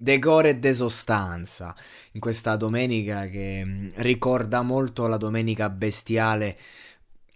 [0.00, 1.74] Decore e de sostanza
[2.12, 6.56] in questa domenica che mm, ricorda molto la domenica bestiale,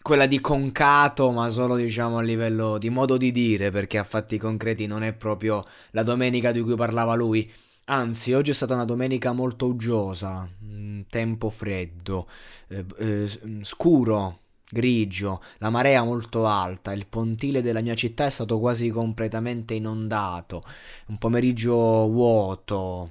[0.00, 4.38] quella di Concato, ma solo diciamo a livello di modo di dire, perché a fatti
[4.38, 7.50] concreti non è proprio la domenica di cui parlava lui.
[7.86, 12.28] Anzi, oggi è stata una domenica molto uggiosa, mm, tempo freddo,
[12.68, 14.41] eh, eh, scuro,
[14.72, 20.62] grigio, la marea molto alta, il pontile della mia città è stato quasi completamente inondato,
[21.08, 21.74] un pomeriggio
[22.08, 23.10] vuoto.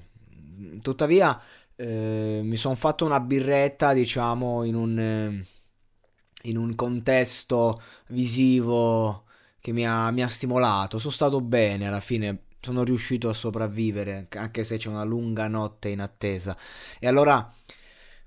[0.82, 1.40] Tuttavia
[1.76, 5.46] eh, mi sono fatto una birretta, diciamo, in un, eh,
[6.44, 9.26] in un contesto visivo
[9.60, 10.98] che mi ha, mi ha stimolato.
[10.98, 12.46] Sono stato bene alla fine.
[12.60, 16.56] Sono riuscito a sopravvivere, anche se c'è una lunga notte in attesa.
[17.00, 17.52] E allora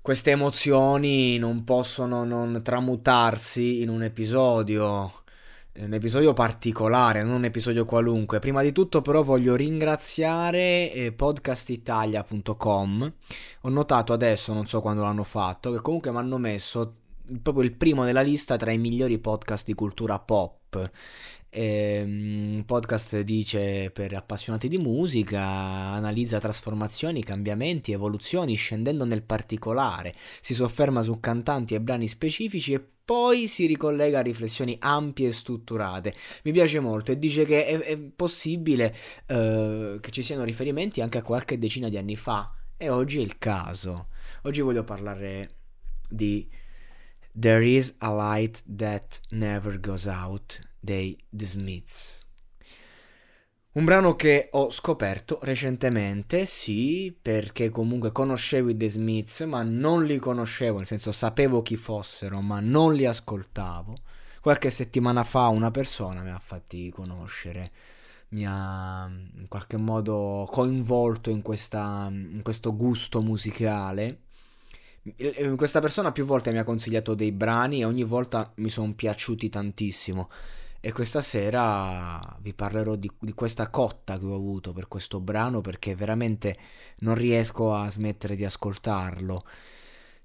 [0.05, 5.23] queste emozioni non possono non tramutarsi in un episodio,
[5.79, 8.37] un episodio particolare, non un episodio qualunque.
[8.37, 13.13] Prima di tutto però voglio ringraziare eh, podcastitalia.com.
[13.61, 16.97] Ho notato adesso, non so quando l'hanno fatto, che comunque mi hanno messo
[17.41, 20.91] proprio il primo nella lista tra i migliori podcast di cultura pop.
[21.49, 30.53] Eh, podcast dice per appassionati di musica, analizza trasformazioni, cambiamenti, evoluzioni, scendendo nel particolare, si
[30.53, 36.13] sofferma su cantanti e brani specifici e poi si ricollega a riflessioni ampie e strutturate.
[36.43, 38.93] Mi piace molto e dice che è, è possibile
[39.27, 43.21] eh, che ci siano riferimenti anche a qualche decina di anni fa e oggi è
[43.21, 44.07] il caso.
[44.43, 45.49] Oggi voglio parlare
[46.09, 46.47] di
[47.37, 52.25] There is a light that never goes out dei The Smiths.
[53.73, 60.05] Un brano che ho scoperto recentemente, sì, perché comunque conoscevo i The Smiths, ma non
[60.05, 63.97] li conoscevo, nel senso sapevo chi fossero, ma non li ascoltavo.
[64.39, 67.71] Qualche settimana fa una persona mi ha fatti conoscere,
[68.29, 74.21] mi ha in qualche modo coinvolto in, questa, in questo gusto musicale.
[75.55, 79.49] Questa persona più volte mi ha consigliato dei brani e ogni volta mi sono piaciuti
[79.49, 80.29] tantissimo.
[80.79, 85.61] E questa sera vi parlerò di, di, questa cotta che ho avuto per questo brano
[85.61, 86.57] perché veramente
[86.99, 89.43] non riesco a smettere di ascoltarlo.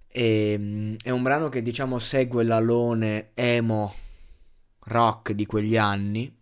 [0.07, 3.95] E, ehm, è un brano che diciamo segue l'alone emo
[4.85, 6.35] rock di quegli anni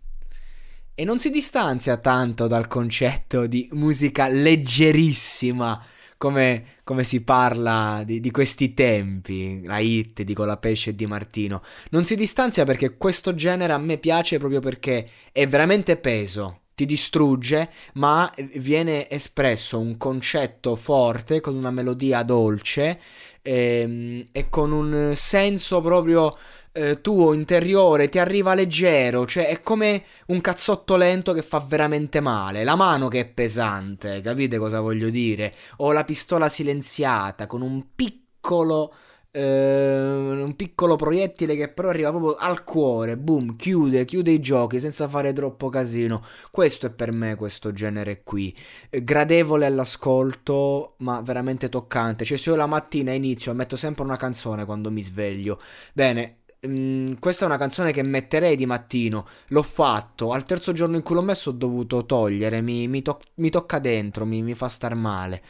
[0.94, 5.80] e non si distanzia tanto dal concetto di musica leggerissima
[6.18, 11.62] come, come si parla di, di, questi tempi, la hit di Colapesce e Di Martino.
[11.90, 16.84] Non si distanzia perché questo genere a me piace proprio perché è veramente peso, ti
[16.84, 23.00] distrugge, ma viene espresso un concetto forte con una melodia dolce
[23.42, 26.36] ehm, e con un senso proprio
[26.72, 32.20] eh, tuo interiore ti arriva leggero, cioè è come un cazzotto lento che fa veramente
[32.20, 35.54] male, la mano che è pesante, capite cosa voglio dire?
[35.78, 38.92] O la pistola silenziata con un piccolo
[39.30, 44.80] Uh, un piccolo proiettile che però arriva proprio al cuore, boom, chiude, chiude i giochi
[44.80, 46.24] senza fare troppo casino.
[46.50, 48.56] Questo è per me questo genere qui,
[48.88, 52.24] eh, gradevole all'ascolto, ma veramente toccante.
[52.24, 55.60] Cioè se io la mattina inizio, metto sempre una canzone quando mi sveglio.
[55.92, 59.26] Bene, Mm, questa è una canzone che metterei di mattino.
[59.48, 60.32] L'ho fatto.
[60.32, 62.60] Al terzo giorno in cui l'ho messo ho dovuto togliere.
[62.60, 65.42] Mi, mi, to- mi tocca dentro, mi, mi, fa star male.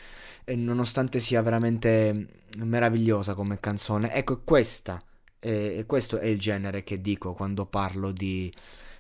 [0.44, 2.27] E nonostante sia veramente
[2.59, 4.12] meravigliosa come canzone.
[4.12, 5.03] Ecco, questa.
[5.41, 8.53] E questo è il genere che dico quando parlo di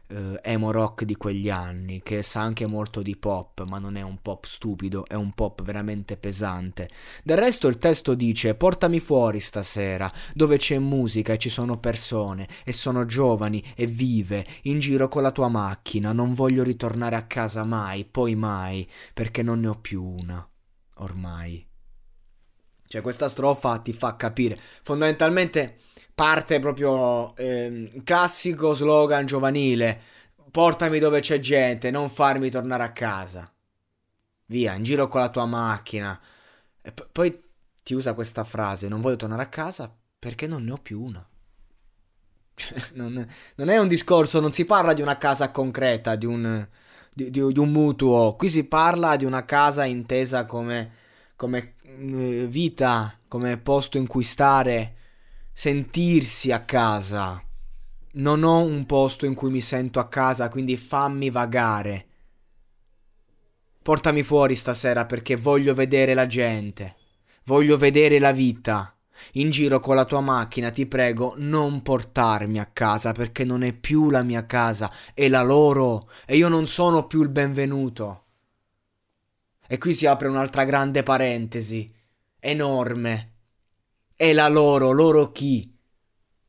[0.08, 4.02] eh, emo rock di quegli anni, che sa anche molto di pop, ma non è
[4.02, 6.88] un pop stupido, è un pop veramente pesante.
[7.22, 12.48] Del resto il testo dice: Portami fuori stasera, dove c'è musica e ci sono persone,
[12.64, 16.12] e sono giovani e vive, in giro con la tua macchina.
[16.12, 20.46] Non voglio ritornare a casa mai, poi mai, perché non ne ho più una,
[20.96, 21.66] ormai.
[22.88, 24.58] Cioè, questa strofa ti fa capire.
[24.82, 25.80] Fondamentalmente
[26.18, 30.00] parte proprio eh, classico slogan giovanile.
[30.50, 33.48] portami dove c'è gente, non farmi tornare a casa.
[34.46, 36.20] Via, in giro con la tua macchina.
[36.82, 37.40] E p- poi
[37.84, 41.24] ti usa questa frase, non voglio tornare a casa perché non ne ho più una.
[42.58, 43.24] Cioè, non,
[43.54, 46.66] non, è un discorso, non si parla di una casa concreta, di un,
[47.14, 48.34] di, di, di un mutuo.
[48.34, 50.90] Qui si parla di una casa intesa come,
[51.36, 54.97] come eh, vita, come posto in cui stare,
[55.60, 57.42] sentirsi a casa.
[58.12, 62.06] Non ho un posto in cui mi sento a casa, quindi fammi vagare.
[63.82, 66.94] Portami fuori stasera perché voglio vedere la gente.
[67.42, 68.96] Voglio vedere la vita.
[69.32, 73.72] In giro con la tua macchina, ti prego, non portarmi a casa perché non è
[73.72, 78.26] più la mia casa, è la loro e io non sono più il benvenuto.
[79.66, 81.92] E qui si apre un'altra grande parentesi,
[82.38, 83.32] enorme.
[84.20, 85.72] È la loro, loro chi?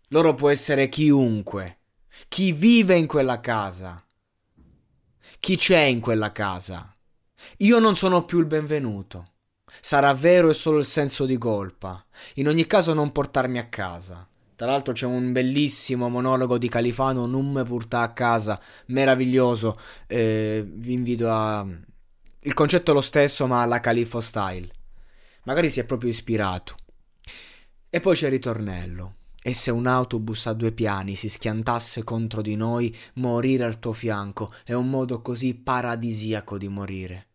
[0.07, 1.81] Loro può essere chiunque.
[2.27, 4.03] Chi vive in quella casa?
[5.39, 6.91] Chi c'è in quella casa?
[7.57, 9.33] Io non sono più il benvenuto.
[9.81, 12.03] Sarà vero e solo il senso di colpa.
[12.37, 14.27] In ogni caso non portarmi a casa.
[14.55, 19.79] Tra l'altro c'è un bellissimo monologo di Califano, non me porta a casa, meraviglioso.
[20.07, 21.63] Eh, vi invito a...
[22.39, 24.71] Il concetto è lo stesso ma alla Califo style.
[25.43, 26.75] Magari si è proprio ispirato.
[27.89, 29.15] E poi c'è il ritornello.
[29.41, 33.93] E se un autobus a due piani si schiantasse contro di noi, morire al tuo
[33.93, 37.27] fianco è un modo così paradisiaco di morire.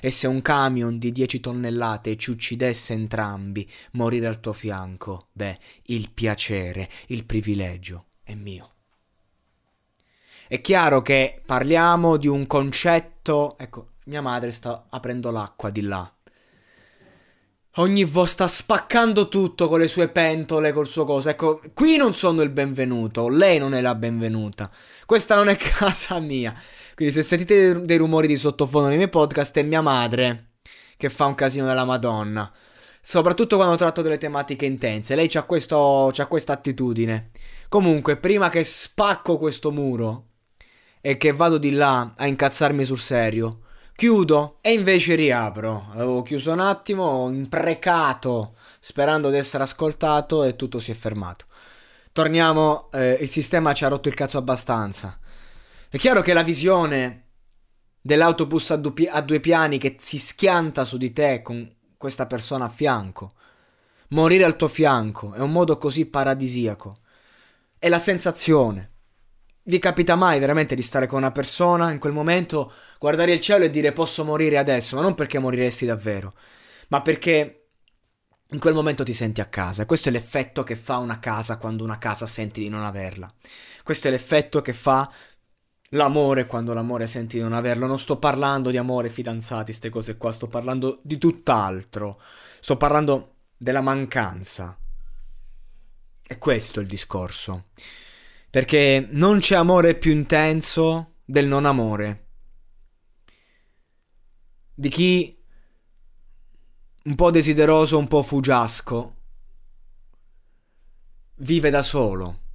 [0.00, 5.58] E se un camion di 10 tonnellate ci uccidesse entrambi, morire al tuo fianco, beh,
[5.84, 8.72] il piacere, il privilegio è mio.
[10.48, 13.56] È chiaro che parliamo di un concetto.
[13.58, 16.10] Ecco, mia madre sta aprendo l'acqua di là.
[17.78, 21.28] Ogni volta sta spaccando tutto con le sue pentole, col suo coso.
[21.28, 24.68] Ecco, qui non sono il benvenuto, lei non è la benvenuta.
[25.06, 26.52] Questa non è casa mia.
[26.96, 30.54] Quindi se sentite dei rumori di sottofondo nei miei podcast è mia madre
[30.96, 32.52] che fa un casino della Madonna.
[33.00, 35.14] Soprattutto quando tratto delle tematiche intense.
[35.14, 37.30] Lei c'ha questa attitudine.
[37.68, 40.30] Comunque, prima che spacco questo muro
[41.00, 43.60] e che vado di là a incazzarmi sul serio,
[43.98, 45.88] chiudo e invece riapro.
[45.90, 51.46] Avevo chiuso un attimo, ho imprecato sperando di essere ascoltato e tutto si è fermato.
[52.12, 55.18] Torniamo, eh, il sistema ci ha rotto il cazzo abbastanza.
[55.88, 57.24] È chiaro che la visione
[58.00, 62.66] dell'autobus a, du- a due piani che si schianta su di te con questa persona
[62.66, 63.32] a fianco,
[64.10, 66.98] morire al tuo fianco, è un modo così paradisiaco.
[67.76, 68.92] È la sensazione.
[69.68, 73.64] Vi capita mai veramente di stare con una persona in quel momento, guardare il cielo
[73.64, 76.32] e dire posso morire adesso, ma non perché moriresti davvero,
[76.88, 77.68] ma perché
[78.48, 79.84] in quel momento ti senti a casa.
[79.84, 83.30] Questo è l'effetto che fa una casa quando una casa senti di non averla.
[83.82, 85.12] Questo è l'effetto che fa
[85.90, 87.86] l'amore quando l'amore senti di non averlo.
[87.86, 92.22] Non sto parlando di amore, fidanzati, queste cose qua, sto parlando di tutt'altro.
[92.58, 94.78] Sto parlando della mancanza.
[96.26, 97.66] E questo è il discorso.
[98.50, 102.26] Perché non c'è amore più intenso del non amore.
[104.74, 105.36] Di chi
[107.04, 109.16] un po' desideroso, un po' fugiasco,
[111.36, 112.46] vive da solo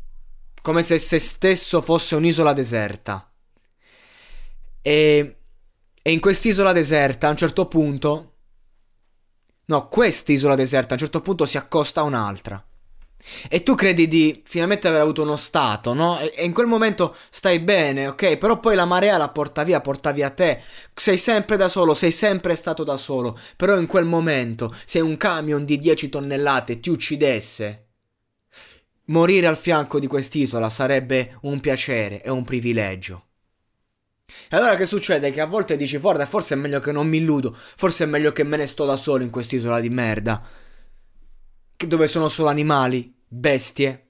[0.64, 3.30] come se se stesso fosse un'isola deserta.
[4.82, 5.38] E,
[6.02, 8.36] e in quest'isola deserta a un certo punto...
[9.66, 12.66] No, quest'isola deserta a un certo punto si accosta a un'altra.
[13.50, 16.20] E tu credi di finalmente aver avuto uno stato, no?
[16.20, 18.38] E, e, in quel momento stai bene, ok?
[18.38, 20.62] Però poi la marea la porta via, porta via te.
[20.94, 23.38] Sei sempre da solo, sei sempre stato da solo.
[23.56, 27.84] Però in quel momento, se un camion di 10 tonnellate ti uccidesse,
[29.08, 33.26] Morire al fianco di quest'isola sarebbe un piacere e un privilegio.
[34.50, 35.30] E allora che succede?
[35.30, 38.32] Che a volte dici, guarda, forse è meglio che non mi illudo, forse è meglio
[38.32, 40.42] che me ne sto da solo in quest'isola di merda.
[41.76, 44.08] Dove sono solo animali, bestie.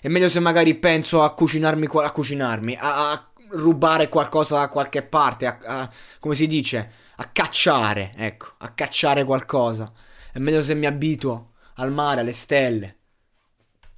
[0.00, 5.46] È meglio se magari penso a cucinarmi, a, cucinarmi, a, rubare qualcosa da qualche parte,
[5.46, 9.92] a, a, come si dice, a cacciare, ecco, a cacciare qualcosa.
[10.32, 12.98] È meglio se mi abituo al mare, alle stelle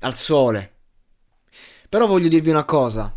[0.01, 0.73] al sole.
[1.89, 3.15] Però voglio dirvi una cosa.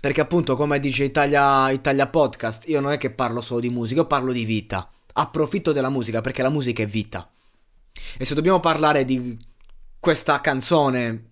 [0.00, 4.00] Perché appunto, come dice Italia, Italia Podcast, io non è che parlo solo di musica,
[4.00, 4.90] io parlo di vita.
[5.12, 7.28] Approfitto della musica perché la musica è vita.
[8.16, 9.36] E se dobbiamo parlare di
[10.00, 11.24] questa canzone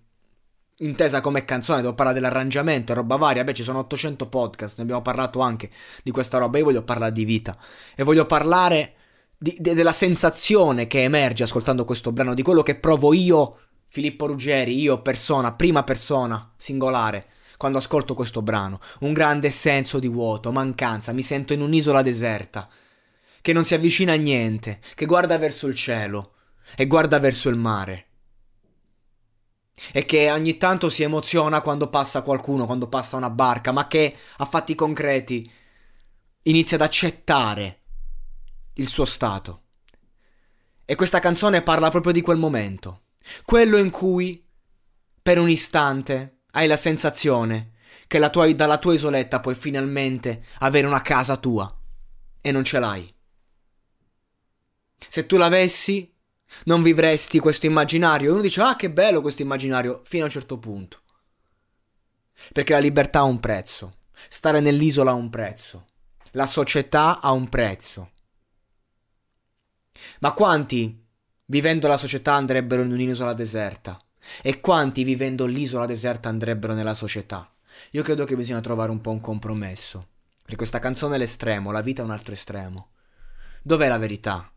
[0.79, 5.01] intesa come canzone, devo parlare dell'arrangiamento, roba varia, beh ci sono 800 podcast, ne abbiamo
[5.01, 5.71] parlato anche
[6.03, 7.57] di questa roba, io voglio parlare di vita
[7.95, 8.93] e voglio parlare
[9.37, 14.27] di, de, della sensazione che emerge ascoltando questo brano, di quello che provo io Filippo
[14.27, 20.51] Ruggeri, io persona, prima persona, singolare, quando ascolto questo brano, un grande senso di vuoto,
[20.51, 22.69] mancanza, mi sento in un'isola deserta,
[23.41, 26.33] che non si avvicina a niente, che guarda verso il cielo
[26.75, 28.06] e guarda verso il mare.
[29.91, 34.15] E che ogni tanto si emoziona quando passa qualcuno, quando passa una barca, ma che
[34.37, 35.49] a fatti concreti
[36.43, 37.81] inizia ad accettare
[38.73, 39.63] il suo stato.
[40.85, 43.03] E questa canzone parla proprio di quel momento,
[43.43, 44.43] quello in cui
[45.21, 47.73] per un istante hai la sensazione
[48.07, 51.69] che la tua, dalla tua isoletta puoi finalmente avere una casa tua
[52.39, 53.13] e non ce l'hai.
[55.09, 56.15] Se tu l'avessi,
[56.65, 58.29] non vivresti questo immaginario.
[58.29, 61.01] E uno dice, ah che bello questo immaginario, fino a un certo punto.
[62.53, 63.93] Perché la libertà ha un prezzo,
[64.29, 65.85] stare nell'isola ha un prezzo,
[66.31, 68.11] la società ha un prezzo.
[70.19, 71.03] Ma quanti,
[71.45, 73.99] vivendo la società, andrebbero in un'isola deserta?
[74.41, 77.51] E quanti vivendo l'isola deserta andrebbero nella società?
[77.91, 80.07] Io credo che bisogna trovare un po' un compromesso.
[80.45, 82.91] Per questa canzone è l'estremo, la vita è un altro estremo.
[83.61, 84.51] Dov'è la verità?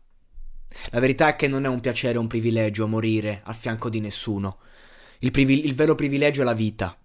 [0.91, 3.99] La verità è che non è un piacere o un privilegio morire a fianco di
[3.99, 4.59] nessuno.
[5.19, 6.95] Il, privi- il vero privilegio è la vita.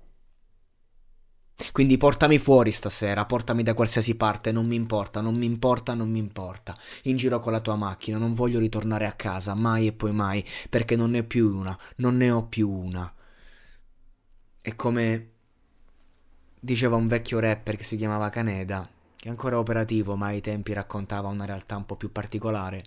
[1.73, 6.11] Quindi portami fuori stasera, portami da qualsiasi parte, non mi importa, non mi importa, non
[6.11, 6.77] mi importa.
[7.05, 10.45] In giro con la tua macchina, non voglio ritornare a casa, mai e poi mai,
[10.69, 13.13] perché non ne ho più una, non ne ho più una.
[14.61, 15.31] È come
[16.61, 21.29] diceva un vecchio rapper che si chiamava Caneda, che ancora operativo, ma ai tempi raccontava
[21.29, 22.85] una realtà un po' più particolare,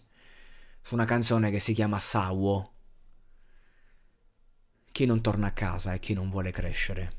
[0.89, 2.73] su una canzone che si chiama Sawo.
[4.91, 7.17] Chi non torna a casa e chi non vuole crescere.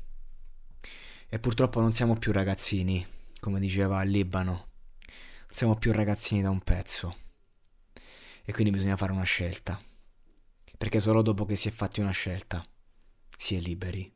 [1.29, 3.07] E purtroppo non siamo più ragazzini,
[3.39, 4.51] come diceva il Libano.
[4.51, 7.15] Non siamo più ragazzini da un pezzo.
[8.43, 9.79] E quindi bisogna fare una scelta.
[10.77, 12.61] Perché solo dopo che si è fatti una scelta
[13.37, 14.13] si è liberi.